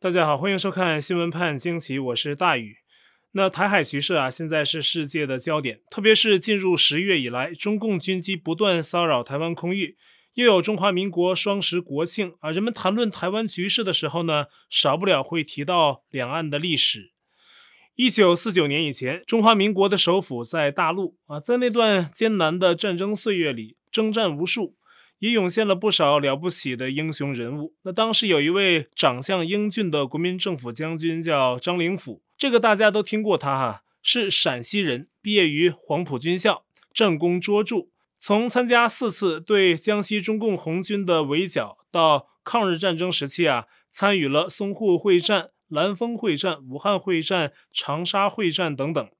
[0.00, 2.76] 大家好，欢迎收看新闻判惊奇，我是大宇。
[3.32, 9.96] 那台海局势啊，现在是世界的焦点，特别是进入十月以来，中共军机不断骚扰台湾空域，
[10.34, 17.10] 又有中华民国双十国庆啊，人们谈论台湾局势的时候呢，少不了会提到两岸的历史。
[17.96, 24.76] 一九四九年以前，中华民国的首府在大陆啊，在那段艰难的战争岁月里，征战无数，
[25.18, 27.74] 也涌现了不少了不起的英雄人物。
[27.82, 37.86] 那当时有一位长相英俊的国民政府将军叫张灵甫，这个大家都听过他哈，是陕西人，毕业于黄埔军校，战功卓著。
[38.18, 45.50] 从参加四次对江西中共红军的围剿，到抗日战争时期啊，参与了淞沪会战。
[45.68, 49.10] 兰峰会战、武汉会战、长沙会战等等，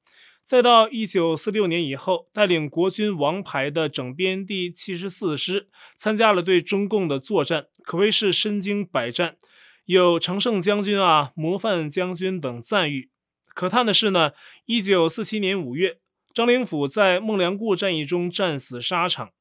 [0.49, 9.37] 再到一九四六年以后，带领国军王牌的整编第七十四师参加了对中共的作战，可谓是身经百战，
[9.85, 13.11] 有常胜将军啊、模范将军等赞誉。
[13.53, 14.33] 可叹的是呢，
[14.65, 15.99] 一九四七年五月，
[16.33, 19.33] 张灵甫在孟良崮战役中战死沙场。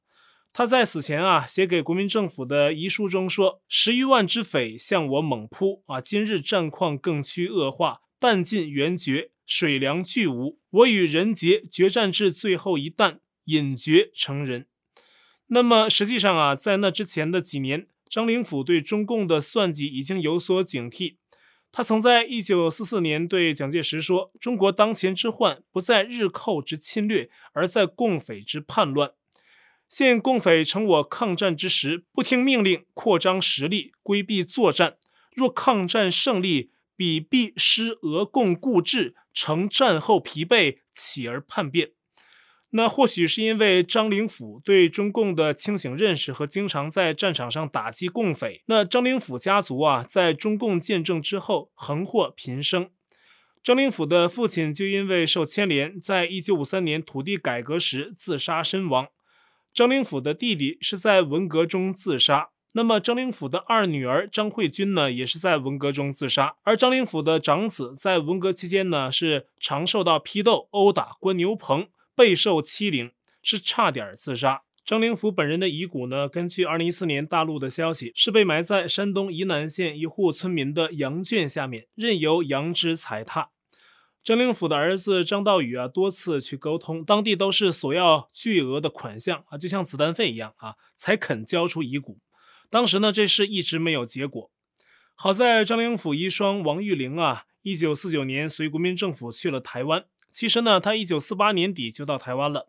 [0.52, 10.60] 他在死前啊，写给国民政府的遗书中说：“十余万之匪向我猛扑啊，今日战况更趋恶化，弹尽援绝，水粮俱无。
[10.68, 14.66] 我与人杰决战至最后一弹，饮绝成仁。”
[15.48, 21.16] 那么实际上啊，在那之前的几年，张灵甫对中共的算计已经有所警惕。
[21.72, 29.12] 他曾在一九四四年对蒋介石说：“中国当前之患，不在日寇之侵略，而在共匪之叛乱。”
[29.88, 34.98] 现共匪乘我抗战之时，不听命令，扩张实力，规避作战。
[35.34, 41.92] 若抗战胜利，彼必失俄共固志，乘战后疲惫，起而叛变。
[42.70, 48.64] 那或许是因为张灵甫对中共的清醒认识和经常在战场上打击共匪。
[48.66, 52.90] 那张灵甫家族啊，在中共建政之后，横祸频生。
[53.62, 59.06] 张灵甫的父亲就因为受牵连，在一九五三年土地改革时自杀身亡。
[59.72, 62.48] 张灵甫的弟弟是在文革中自杀，
[62.78, 66.54] 那么张灵甫的二女儿张慧君呢，也是在文革中自杀。
[66.62, 73.10] 而张灵甫的长子在文革期间呢，是常受到批斗、殴打、关牛棚，备受欺凌，
[73.42, 74.62] 是差点自杀。
[74.84, 83.50] 张灵甫本人的遗骨呢，根据二零一四年大陆的消息，是被埋在山东沂南县一户村民的羊圈下面，任由羊只踩踏。
[84.22, 92.20] 张灵甫的儿子张道宇啊，多次去沟通，当地都是索要巨额的款项啊，就像子弹费一样啊，才肯交出遗骨。
[92.70, 94.50] 当时呢，这事一直没有结果。
[95.14, 100.04] 好在张灵甫遗孀王玉玲啊，一九四九年随国民政府去了台湾。
[100.30, 102.68] 其实呢，他一九四八年底就到台湾了。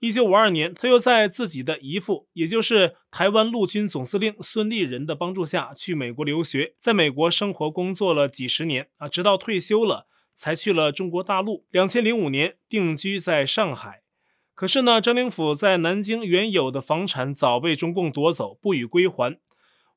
[0.00, 10.06] 一九五二年，他又在自己的姨父，也就是台湾陆军总司令孙立人的帮助下去美国留学，在美国生活工作了几十年啊，直到退休了。
[10.32, 11.66] 才去了中国大陆。
[11.70, 13.99] 两千零五年定居在上海，
[14.60, 19.40] 可是呢，张灵甫在南京原有的房产早被中共夺走，不予归还。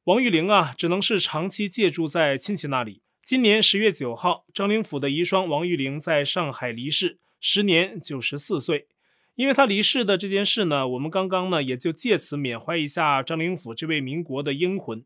[0.06, 3.02] 王玉玲啊，只能是长期借住在亲戚那里。
[3.26, 8.88] 今年十月九号，张灵甫的遗孀王玉玲在上海离世，时年九十四岁。
[9.36, 15.04] 因为她离世的这件事呢，我们刚刚呢也就借此缅怀一下张灵甫这位民国的英魂。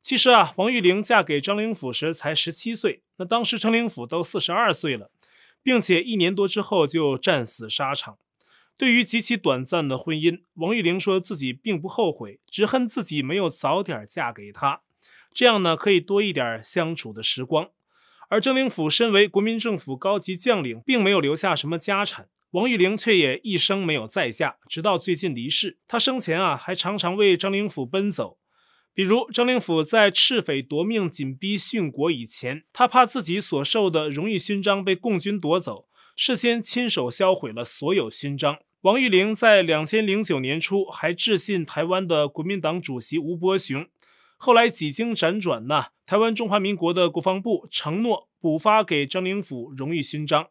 [0.00, 5.10] 其实啊，王玉玲嫁给张灵甫时才十七岁，那当时张灵甫都四十二岁了，
[5.64, 8.18] 并且一年多之后就战死沙场。
[8.76, 14.82] 对于极其短暂的婚姻，王玉玲说自己并不后悔，只恨自己没有早点嫁给他，
[15.32, 17.70] 这样呢可以多一点相处的时光。
[18.28, 25.78] 而张灵甫身为国民政府高级将领，并没有留下什么家产，王玉玲却也一生没有再嫁，直到最近离世。
[25.86, 28.38] 她生前啊还常常为张灵甫奔走。
[28.92, 38.58] 比如张灵甫在赤匪夺命、紧逼殉国以前，他怕自己所受的荣誉勋章被共军夺走，事先亲手销毁了所有勋章。
[38.82, 43.88] 王玉玲在两千零九年初还致信台湾的国民党主席吴伯雄，
[44.36, 50.48] 后来几经辗转呢，台湾中华民国的国防部承诺补发给张灵甫荣誉勋章。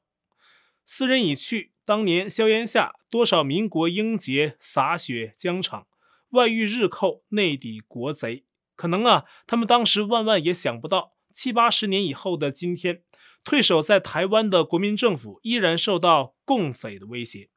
[0.84, 5.88] 斯人已去，当年硝烟下，多少民国英杰洒血疆场。
[6.32, 8.44] 外遇日寇，内抵国贼，
[8.76, 13.04] 可能啊，他们当时万万也想不到，七八十年以后的今天，
[13.44, 17.50] 退守在台湾的国民政府依然受到共匪的威胁。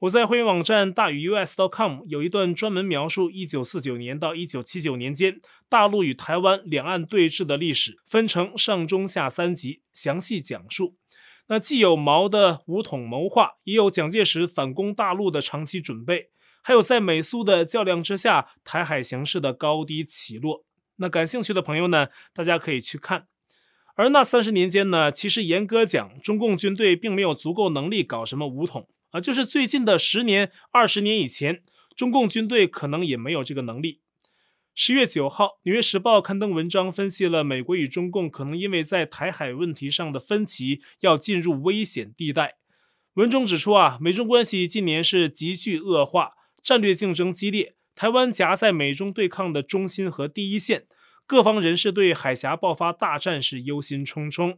[0.00, 10.96] 我在会员网站大宇 US.com 有一段专门描述一九四九年到一九七九年间大陆与台湾两岸对峙的历史，分成上中下三集，详细讲述。
[11.48, 16.30] 那既有毛的武统谋划，也有蒋介石反攻大陆的长期准备。
[16.62, 20.64] 还有在美苏的较量之下，台海形势的高低起落。
[20.96, 23.26] 那感兴趣的朋友呢，大家可以去看。
[24.00, 31.60] 而那三十年间呢，其实严格讲，中共军队并没有足够能力搞什么武统啊，就是最近的十年、二十年以前，
[31.94, 34.00] 中共军队可能也没有这个能力。
[34.74, 42.54] 十月九号，《纽约时报》刊登文章分析了美国与中共可能因为在台海问题上的分歧，要进入危险地带。
[43.16, 46.30] 文中指出啊，美中关系近年是急剧恶化，
[46.62, 50.86] 战略竞争激烈，台湾夹在美中对抗的中心和第一线。
[51.30, 54.56] 各方人士对海峡爆发大战是忧心忡忡，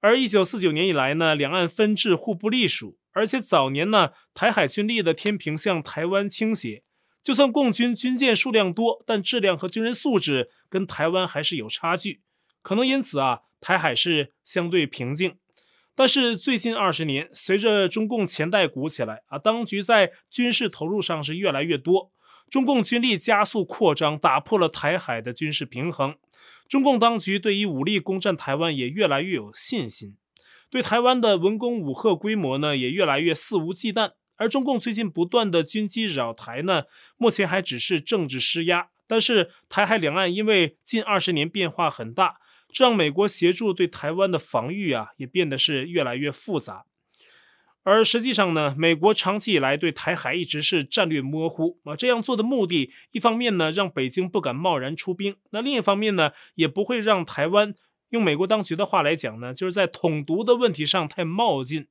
[0.00, 6.82] 而一九四九年以来呢，两岸分治互不隶属，而且早年呢，台海军力的天平向台湾倾斜，
[7.22, 12.22] 就算共军军舰数量多，但质量和军人素质跟台湾还是有差距，
[12.60, 15.36] 可能因此啊，台海是相对平静。
[15.94, 22.10] 但是最近二十年，随着中共钱袋鼓起来啊，当局在军事投入上是越来越多。
[22.50, 26.16] 中共军力加速扩张，打破了台海的军事平衡。
[26.68, 30.16] 中共当局对于武力攻占台湾也越来越有信心，
[30.68, 34.12] 对台湾的文攻武吓规模呢也越来越肆无忌惮。
[34.36, 36.84] 而中共最近不断的军机扰台呢，
[37.16, 42.38] 目前还只是政治施压，但是台海两岸因为近二十年变化很大，
[42.72, 46.86] 这让美国协助对台湾的防御啊也变得是越来越复杂。
[47.82, 51.96] 而实际上呢，美国长期以来对台海一直是战略模糊啊。
[51.96, 57.74] 这样做的目的，一方面呢，让北京不敢贸然出兵；那另一方面呢，也不会让台湾
[58.10, 61.86] 用美国当局的话来讲呢，就是在统独的问题上太冒进。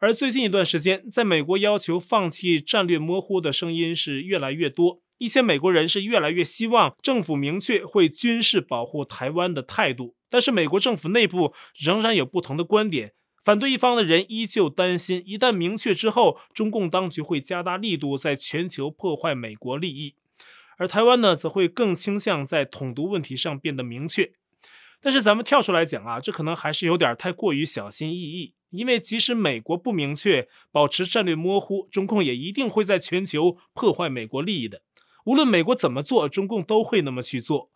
[0.00, 13.12] 而最近一段时间，在美国要求放弃战略模糊的声音是越来越多，一些美国人是越来越希望政府明确会军事保护台湾的态度，但是美国政府内部仍然有不同的观点。
[13.44, 20.14] 反对一方的人依旧担心，一旦明确之后，中共当局会加大力度在全球破坏美国利益，
[20.78, 24.32] 而台湾呢，则会更倾向在统独问题上变得明确。
[24.98, 34.80] 但是咱们跳出来讲啊，这可能还是有点太过于小心翼翼，因为即使美国不明确，保持战略模糊，中共也一定会在全球破坏美国利益的。
[35.26, 37.68] 无论美国怎么做，中共都会那么去做，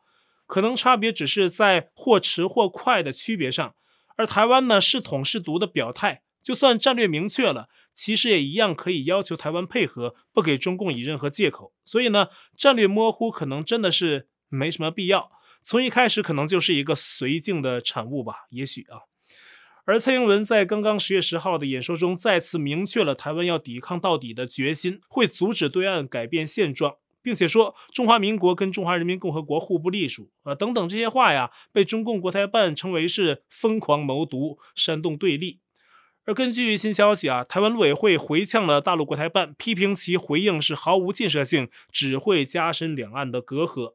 [0.47, 3.75] 可能差别只是在或迟或快的区别上。
[4.19, 11.73] 而台湾呢，是统是独的表态，就算战略明确了，其实也一样可以要求台湾配合，不给中共以任何借口。
[11.85, 12.26] 所以呢，
[12.56, 15.31] 战略模糊可能真的是没什么必要。
[15.62, 19.06] 从一开始可能就是一个绥靖的产物吧，也许啊。
[19.85, 26.97] 而蔡英文在刚刚十月十号的演说中，再次明确了台湾要抵抗到底的决心，会阻止对岸改变现状。
[27.29, 35.61] 并且说中华民国跟中华人民共和国互不隶属啊，等等这些话呀，被中共国台办称为是疯狂谋独、煽动对立。
[36.25, 43.93] 而根据新消息啊，台湾陆委会回呛了大陆国台办，批评其回应是毫无建设性，只会加深两岸的隔阂。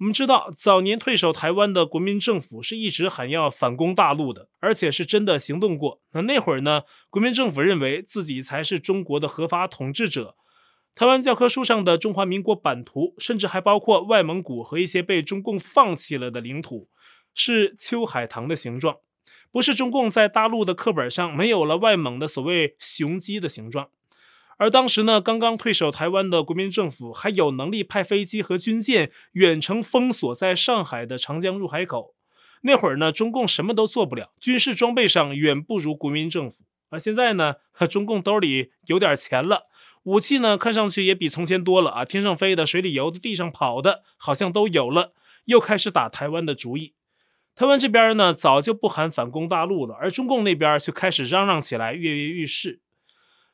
[0.00, 6.02] 我们知道，早年退守台湾的国民政府是一直喊要反攻大陆的，而且是真的行动过。
[6.12, 10.36] 那那会儿呢，国民政府认为自己才是中国的合法统治者。
[10.94, 16.88] 台湾教科书上的中华民国版图，甚至还包括外蒙古和一些被中共放弃了的领土，
[17.32, 18.96] 是秋海棠的形状，
[19.50, 23.88] 不是中共在大陆的课本上没有了外蒙的所谓雄鸡的形状。
[24.58, 32.14] 而当时呢，刚刚退守台湾的国民政府还有能力派飞机和军舰远程封锁在上海的长江入海口。
[32.60, 36.64] 那会儿呢，中共什么都做不了，军事装备上远不如国民政府。
[36.90, 37.54] 而现在呢，
[37.88, 39.69] 中共兜里有点钱了。
[40.04, 42.04] 武器呢，看上去也比从前多了啊！
[42.04, 45.12] 天上飞的、水里游的、地上跑的，好像都有了。
[45.44, 46.94] 又开始打台湾的主意。
[47.54, 52.80] 台湾这边呢，早就不喊反攻大陆了，而中共那边却开始嚷嚷起来，跃跃欲试。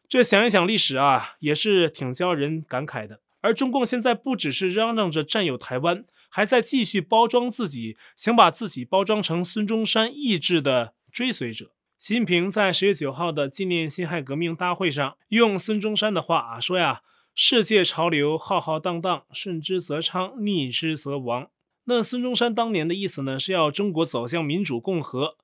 [0.09, 3.21] 这想一想历史啊，也是挺叫人感慨的。
[3.41, 11.76] 而中共现在不只是嚷嚷着占有台湾，还在继续包装自己，想把自己包装成孙中山意志的追随者。
[11.99, 17.01] 习近平在十月九号的纪念辛亥革命大会上，用孙中山的话啊说呀
[17.35, 21.49] ：“世界潮流浩浩荡荡，顺之则昌，逆之则亡。”
[21.89, 25.39] 那孙中山当年的意思呢，是要中国走向民主共和，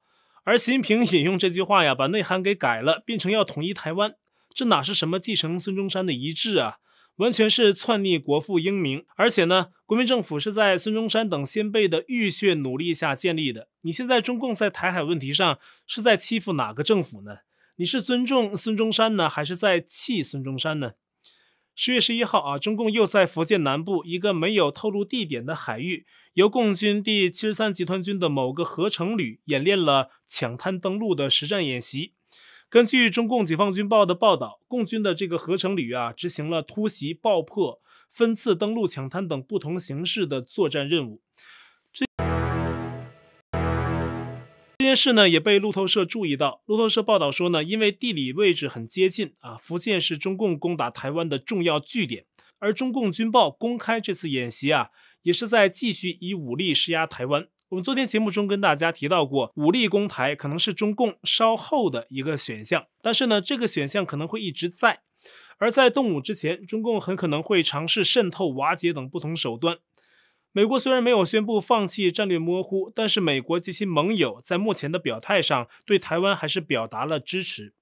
[0.45, 4.15] 而习近平引用这句话呀，把内涵给改了，变成要统一台湾。
[4.55, 6.77] 这哪是什么继承孙中山的遗志啊？
[7.17, 13.69] 完全是篡逆国父英明，而且呢，国民政府是在孙中山等先辈的浴血努力下建立的。
[13.83, 17.41] 你现在中共在台海问题上是在欺负哪个政府呢？
[17.77, 20.93] 你是尊重孙中山呢，还是在气孙中山呢？
[21.75, 32.15] 十月十一号啊，中共又在福建南部一个没有透露地点的海域，由共军第七十三集团军的某个合成旅演练了抢滩登陆的实战演习。
[32.71, 37.83] 根据中共解放军报的报道，共军的这个合成旅啊，执行了突袭、爆破、
[38.15, 41.23] 分次登陆、抢滩等不同形式的作战任务。
[41.91, 42.05] 这
[44.77, 46.63] 这件事呢也被路透社注意到。
[46.67, 52.27] 路透社报道说呢，因为地理位置很接近啊，福建是中共攻打台湾的重要据点，
[52.59, 54.91] 而中共军报公开这次演习啊，
[55.23, 57.47] 也是在继续以武力施压台湾。
[57.71, 65.01] 我们昨天节目中跟大家提到过，武力攻台可能是中共稍后的一个选项，但是呢，这个选项可能会一直在。
[65.59, 69.79] 而在动武之前，中共很可能会尝试渗透、瓦解等不同手段。
[70.53, 77.73] 美国虽然没有宣布放弃战略模糊，但是美国及其盟友在目前的表态上对台湾还是表达了支持。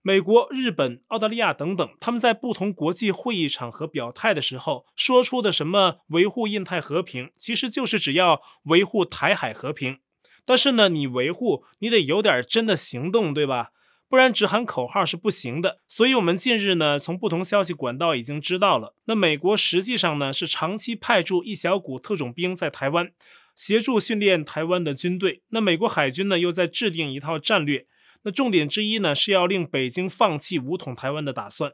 [0.00, 9.98] 美国、日本、澳大利亚等等，他们在不同国际会议场合表态的时候，说出的什么维护印太和平，其实就是只要维护台海和平。
[10.46, 13.72] 但是呢，你维护，你得有点真的行动，对吧？
[14.08, 15.80] 不然只喊口号是不行的。
[15.86, 23.12] 所以，我们近日呢，从不同消息管道已经知道了，那美国实际上呢，是长期派驻一小股特种兵在台湾，
[23.54, 25.42] 协助训练台湾的军队。
[25.50, 27.86] 那美国海军呢，又在制定一套战略。
[28.22, 31.72] 那重点之一呢，是要令北京放弃武统台湾的打算，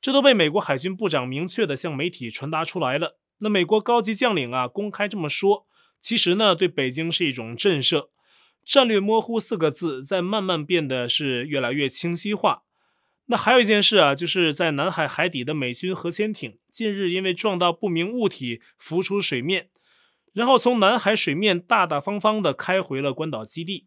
[0.00, 3.18] 这都被美国海军部长明确地向媒体传达出来了。
[3.38, 5.66] 那美国高级将领啊，公开这么说，
[6.00, 8.08] 其实呢，对北京是一种震慑。
[8.66, 12.64] 战略模糊四个字在慢慢变得是越来越清晰化。
[13.26, 19.68] 那还有一件事啊，就是在南海海底的美军核潜艇，近日因为撞到不明物体浮出水面，
[20.32, 23.86] 然后从南海水面大大方方地开回了关岛基地。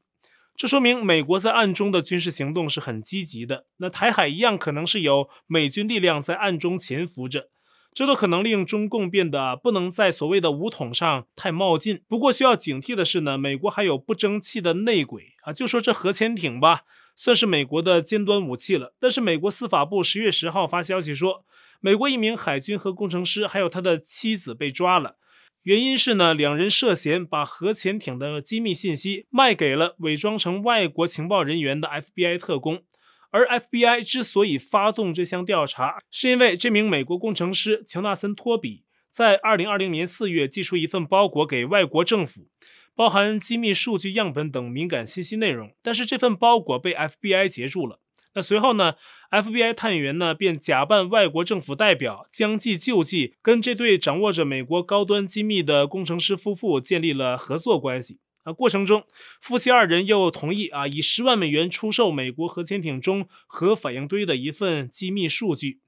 [0.55, 3.65] 这说明美国在暗中的军事行动是很积极的。
[3.77, 7.49] 那台海一样可能是有美军力量在暗中潜伏着，
[7.93, 12.01] 这都可能令中共变得不能在所谓的武统上太冒进。
[12.07, 16.81] 不过需要警惕的是呢，美国还有不争气的内鬼啊，就说这核潜艇吧，
[17.15, 18.93] 算是美国的尖端武器了。
[18.99, 21.43] 但是美国司法部十月十号发消息说，
[21.81, 25.15] 美国一名海军核工程师还有他的妻子被抓了。
[25.63, 32.83] 原因是呢，两人涉嫌把核潜艇的机密信息卖给了伪装成外国情报人员的 FBI 特工，
[33.31, 42.47] 而 FBI 之所以发动这项调查，是因为这名美国工程师乔纳森·托比在2020年4月寄出一份包裹给外国政府，
[42.95, 47.99] 包含机密数据样本等敏感信息内容，但是这份包裹被 FBI 截住了。
[48.35, 48.93] 那随后呢
[49.31, 58.19] ，FBI 探员呢便假扮外国政府代表，将计就计，跟这对掌握着美国高端机密的工程师夫妇建立了合作关系。
[58.43, 59.03] 啊，过程中，
[59.41, 65.81] 夫妻二人又同意啊，以十万美元出售美国核潜艇中核反应堆的一份机密数据，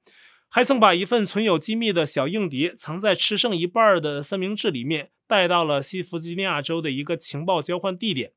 [0.48, 8.32] 还曾把一份存有机密的小硬碟藏在吃剩一半的三明治里面，带到了西弗吉尼亚州的一个情报交换地点。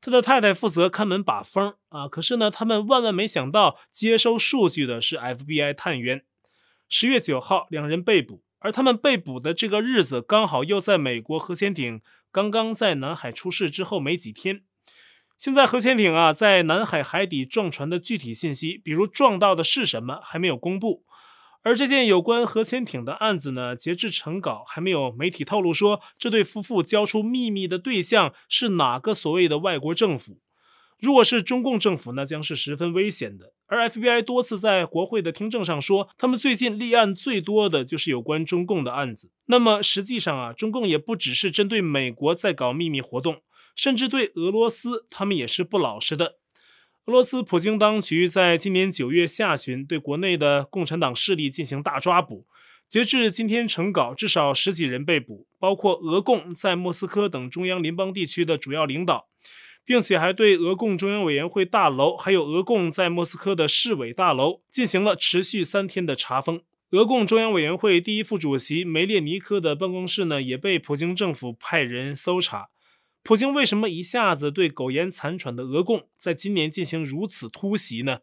[0.00, 6.24] 他的太太负责看门把风啊，可是呢，他们万万没想到，接收数据的是 FBI 探员。
[6.90, 12.02] 十月九号，两人被捕，而他们被捕的这个日子，刚好又在美国核潜艇
[12.34, 14.64] 刚刚在南海出事之后没几天。
[15.38, 21.04] 现在核潜艇啊，在南海海底撞船的具体信息，比如撞到的是什么，还没有公布。
[21.62, 30.40] 而这件有关核潜艇的案子呢，截至成稿还没有媒体透露说这对夫妇交出秘密的对象是哪个所谓的外国政府。
[30.98, 33.53] 如果是中共政府，那将是十分危险的。
[33.66, 39.30] 而 FBI 多次在国会的听证上说，他们最近立案最多的就是有关中共的案子。
[39.46, 43.40] 那么实际上啊，中共也不只是针对美国在搞秘密活动，
[43.74, 46.36] 甚至对俄罗斯，他们也是不老实的。
[47.06, 52.46] 俄罗斯普京当局在今年九月下旬对国内的共产党势力进行大抓捕，
[52.88, 59.28] 截至今天成稿，至少十几人被捕，包括俄共在莫斯科等中央联邦地区的主要领导，
[59.84, 66.62] 并且还对俄共中央委员会大楼，还有俄共在莫斯科的市委大楼进行了持续三天的查封。
[66.90, 72.68] 俄共中央委员会第一副主席梅列尼科的办公室呢，也被普京政府派人搜查。
[73.22, 78.18] 普京为什么一下子对苟延残喘的俄共在今年进行如此突袭呢？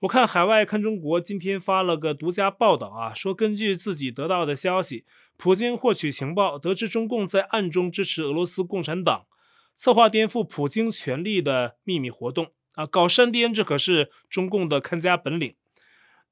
[0.00, 5.04] 我看海外看中国今天发了个独家报道啊，说根据自己得到的消息，
[5.36, 9.26] 普京获取情报，得知中共在暗中支持俄罗斯共产党，
[9.74, 15.54] 策划颠覆普京权力的秘密活动啊，搞煽颠，这可是中共的看家本领。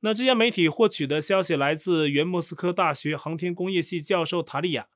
[0.01, 4.87] 那这家媒体获取的消息来自原莫斯科大学航天工业系教授塔利亚，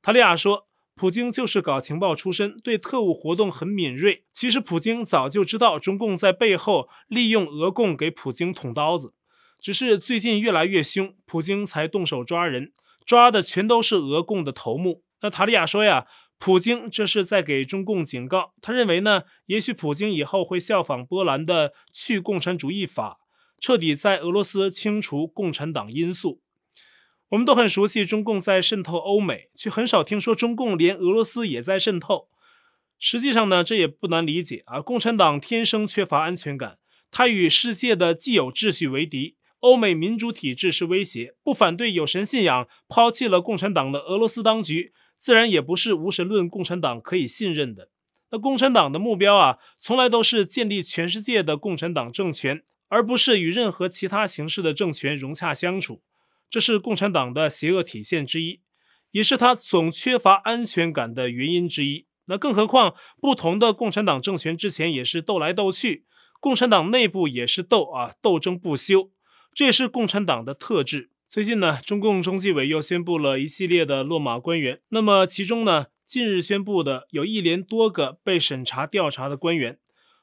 [0.00, 0.66] 塔利亚说。
[1.00, 4.24] 普京就是搞情报出身，对特务活动很敏锐。
[4.32, 9.14] 其实普京早就知道中共在背后利用俄共给普京捅刀子，
[9.60, 12.72] 只是最近越来越凶，普京才动手抓人，
[13.06, 15.04] 抓的全都是俄共的头目。
[15.20, 16.06] 那塔利亚说呀，
[16.38, 18.54] 普京这是在给中共警告。
[18.60, 23.18] 他认为呢，也许普京以后会效仿波兰的去共产主义法，
[23.60, 26.40] 彻底在俄罗斯清除共产党因素。
[27.30, 32.28] 我们都很熟悉中共在渗透欧美，却很少听说中共连俄罗斯也在渗透。
[32.98, 34.80] 实际上呢，这也不难理解啊。
[34.80, 36.78] 共产党天生缺乏安全感，
[37.10, 41.34] 它与世界的既有秩序为敌，欧美民主体制是威胁。
[41.42, 47.90] 不反对有神信仰、抛弃了共产党的俄罗斯当局，自然也不是无神论共产党可以信任的。
[48.30, 56.02] 那共产党的目标啊，从来都是建立全世界的共产党政权，而不是与任何其他形式的政权融洽相处。
[56.48, 58.60] 这是共产党的邪恶体现之一，
[59.10, 62.06] 也是他总缺乏安全感的原因之一。
[62.26, 66.04] 那更何况，不同的共产党政权之前也是斗来斗去，
[66.40, 69.10] 共产党内部也是斗啊，斗争不休，
[69.54, 71.10] 这也是共产党的特质。
[71.28, 79.78] 最近呢，中共中纪委又宣布了一系列的落马官员，那么其中呢，近日宣布的有一连多个被审查调查的官员，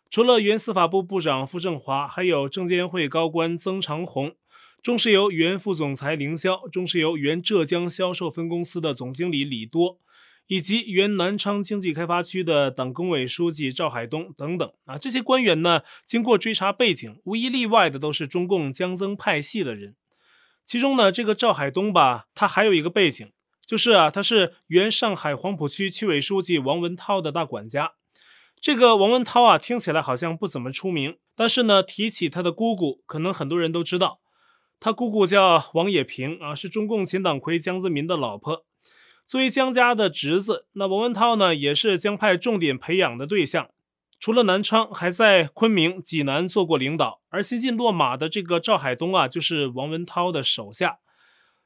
[0.09, 4.33] 除了原司法部部长傅政华，还有证监会高官曾长红，
[4.81, 9.99] 中石油原副总裁凌霄，中石油原浙江销售分公司的总经理李多。
[10.47, 19.95] 以及原南昌经济开发区的党工委书记赵海东等等啊，这些官员呢，经过追查背景，无一例外的都是中共江增派系的人。
[20.65, 23.31] 其中呢，这个赵海东吧，他还有一个背景，
[23.65, 27.93] 就是啊，他是原上海黄浦区区委书记王文涛的大管家。
[28.59, 34.19] 这个王文涛啊，听起来好像不怎么出名，但是呢，提起他的姑姑，可能很多人都知道，
[34.79, 38.65] 他姑姑叫王冶平啊，是中共前党魁江泽民的老婆。
[39.27, 43.69] 作为江家的侄子，那王文涛呢，也是江派重点培养的对象。
[44.19, 47.21] 除了南昌，还在昆明、济南做过领导。
[47.29, 50.99] 而新晋落马的这个赵海东啊，就是王文涛的手下。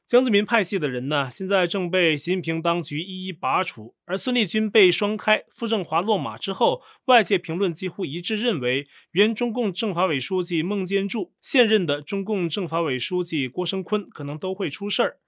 [0.04, 3.94] 江泽民派系的人呢，现在正被习近平当局一一拔除。
[4.04, 15.18] 而孙立军被双开，傅政华落马之后，外界评论几乎一致认为，原中共政法委书记孟建柱、现任的中共政法委书记郭声琨可能都会出事儿。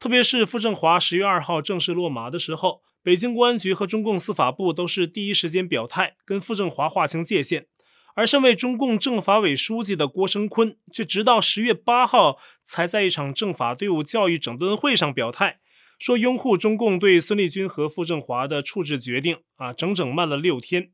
[0.00, 7.66] 特别是傅政华十月二号正式落马的时候，北京公安局和中共司法部都是第一时间表态，跟傅政华划清界限。
[8.14, 15.58] 而身为中共政法委书记的郭声琨，却直到十月八号才在一场政法队伍教育整顿会上表态，
[15.98, 19.36] 说拥护中共对孙立军和傅政华的处置决定。
[19.56, 20.90] 啊，整整慢了六天。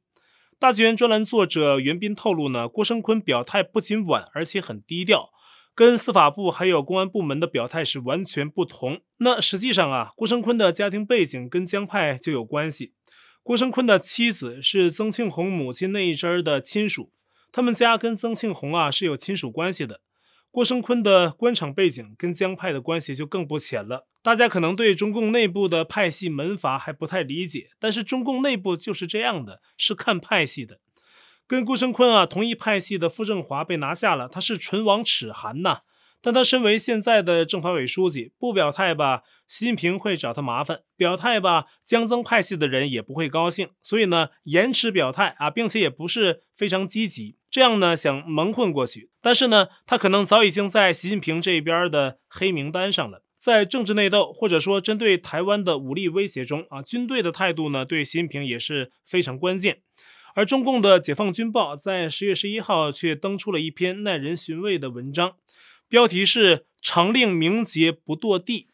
[0.59, 5.31] 大纪元专栏作者袁斌透露呢，郭声琨表态不仅晚，而且很低调。
[5.81, 9.01] 跟司法部还有公安部门的表态是完全不同。
[9.16, 12.93] 那实际上啊，郭声琨的家庭背景跟江派就有关系。
[13.43, 17.11] 郭声琨的妻子是曾庆红母亲那一支儿的亲属，
[17.51, 20.03] 他们家跟曾庆红啊是有亲属关系的。
[20.51, 24.07] 郭声琨的官场背景跟江派的关系就更不浅了。
[24.23, 30.81] 大家可能对中共内部的派系门阀还不太理解，但是中共内部就是这样的，是看派系的。
[31.51, 35.81] 跟郭声琨啊同一派系的傅政华被拿下了，他是唇亡齿寒呐。
[36.23, 43.71] 但他身为现在的政法委书记，不表态吧，习近平会找他麻烦；表态吧，江增派系的人也不会高兴。
[43.83, 49.11] 所以呢，延迟表态啊，并且也不是非常积极，这样呢想蒙混过去。
[49.21, 53.25] 但是呢，他可能早已经在习近平这边的黑名单上了。
[53.37, 59.81] 在政治内斗或者说针对台湾的武力威胁中啊，军队的态度呢，对习近平也是非常关键。
[60.35, 65.37] 而中共的解放军报在十月十一号却登出了一篇耐人寻味的文章，
[65.88, 68.69] 标题是“长令明节不堕地”，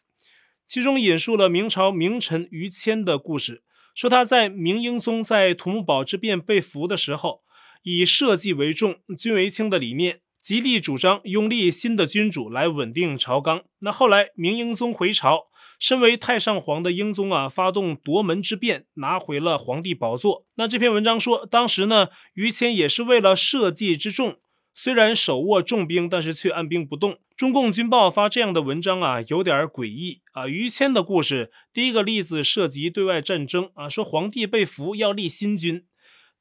[0.65, 3.63] 其中引述了明朝名臣于谦的故事，
[3.95, 7.41] 说他在明英宗在土木堡之变被俘的时候，
[7.83, 13.63] 以社稷为重、君为轻的理念，极力主张拥立新的君主来稳定朝纲。
[13.79, 15.46] 那后来明英宗回朝。
[15.79, 20.45] 身为太上皇的英宗啊，发动夺门之变，拿回了皇帝宝座。
[20.55, 24.37] 那这篇文章说，当时呢，于谦也是为了社稷之重，
[24.73, 27.19] 虽然手握重兵，但是却按兵不动。
[27.35, 30.47] 中共军报发这样的文章啊，有点诡异啊。
[30.47, 35.81] 于谦的故事，第一个例子涉及对外战争啊，说皇帝被俘要立新君；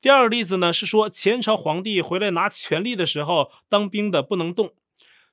[0.00, 4.72] 第二个例子呢，是说前朝皇帝回来拿权力的时候，当兵的不能动。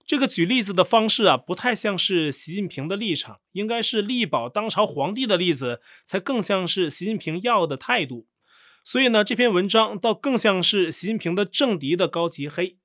[0.05, 8.27] 这个举例子的方式啊，不太像是习近平的立场，应该是力保当朝皇帝的例子，才更像是习近平要的态度。
[8.83, 12.77] 所以呢，这篇文章倒更像是习近平的政敌的高级黑。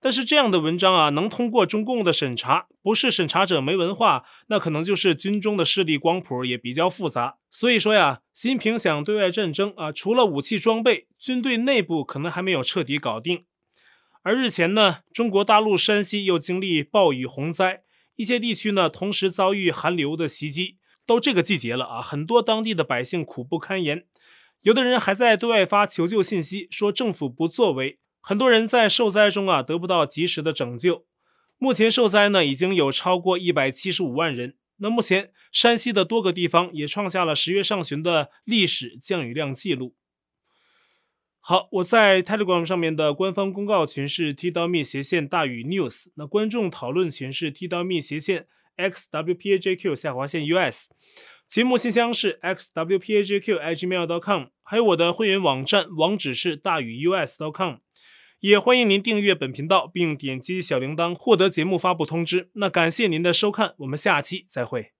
[0.00, 7.36] 但是这样的文章啊，能通过中共的审查，不是审查者没文化，那可能就是军中的势力光谱也比较复杂。
[7.50, 13.44] 所以说呀，习近平想对外战争啊，除了武器装备，军队内部可能还没有彻底搞定。
[14.22, 17.82] 而日前呢，中国大陆山西又经历暴雨洪灾，
[18.14, 20.78] 一些地区呢同时遭遇寒流的袭击。
[21.04, 24.06] 都这个季节了啊，很多当地的百姓苦不堪言，
[24.62, 27.98] 有的人还在对外发求救信息，说政府不作为。
[28.20, 31.04] 很多人在受灾中啊得不到及时的拯救。
[31.58, 34.54] 目前受灾呢已经有超过一百七十五万人。
[34.76, 39.96] 那目前山西的多个地方也创下了十月上旬的历史降雨量记录。
[41.44, 50.86] 好，我在 Telegram 上面的官方公告群是 T-me 斜线大于 News，那观众讨论群是 T-me 斜线 XWPAJQ 下划线 US，
[51.48, 57.78] 节目信箱是 XWPAJQ@gmail.com，还有我的会员网站网址是大于 US.com，
[58.38, 62.50] 也欢迎您订阅本频道并点击小铃铛获得节目发布通知。
[62.54, 64.92] 那感谢您的收看，我们下期再会。